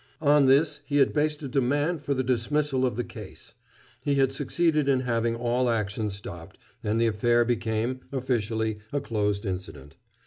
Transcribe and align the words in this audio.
On 0.23 0.47
this 0.47 0.81
he 0.83 0.97
had 0.97 1.13
based 1.13 1.43
a 1.43 1.47
demand 1.47 2.01
for 2.01 2.15
the 2.15 2.23
dismissal 2.23 2.87
of 2.87 2.95
the 2.95 3.03
case. 3.03 3.53
He 4.01 4.15
had 4.15 4.33
succeeded 4.33 4.89
in 4.89 5.01
having 5.01 5.35
all 5.35 5.69
action 5.69 6.09
stopped 6.09 6.57
and 6.83 6.99
the 6.99 7.05
affair 7.05 7.45
became, 7.45 7.99
officially, 8.11 8.79
a 8.91 8.99
closed 8.99 9.45
incident. 9.45 9.97